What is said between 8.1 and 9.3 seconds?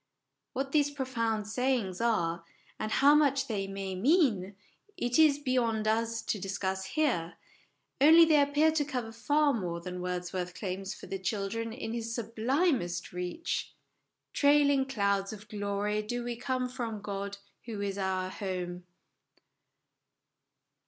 they appear to cover